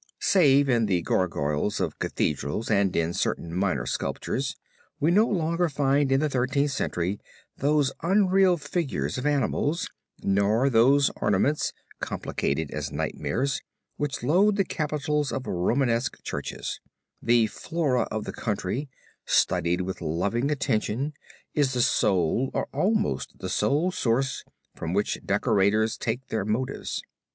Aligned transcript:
Save 0.19 0.67
in 0.67 0.87
the 0.87 1.03
gargoyles 1.03 1.79
of 1.79 1.99
cathedrals 1.99 2.71
and 2.71 2.95
in 2.95 3.13
certain 3.13 3.53
minor 3.53 3.85
sculptures, 3.85 4.55
we 4.99 5.11
no 5.11 5.27
longer 5.27 5.69
find 5.69 6.11
in 6.11 6.19
the 6.21 6.27
Thirteenth 6.31 6.71
Century 6.71 7.19
those 7.57 7.91
unreal 8.01 8.57
figures 8.57 9.19
of 9.19 9.27
animals, 9.27 9.91
nor 10.23 10.71
those 10.71 11.11
ornaments, 11.17 11.71
complicated 11.99 12.71
as 12.71 12.91
nightmares, 12.91 13.61
which 13.97 14.23
load 14.23 14.55
the 14.55 14.65
capitals 14.65 15.31
of 15.31 15.45
Romanesque 15.45 16.23
churches; 16.23 16.79
the 17.21 17.45
flora 17.45 18.07
of 18.09 18.23
the 18.25 18.33
country, 18.33 18.89
studied 19.27 19.81
with 19.81 20.01
loving 20.01 20.49
attention, 20.49 21.13
is 21.53 21.73
the 21.73 21.81
sole, 21.83 22.49
or 22.55 22.67
almost 22.73 23.37
the 23.37 23.49
sole 23.49 23.91
source 23.91 24.43
from 24.75 24.93
which 24.93 25.19
decorators 25.27 25.95
take 25.95 26.25
their 26.29 26.43
motives. 26.43 27.03